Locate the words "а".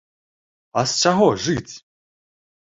0.81-0.83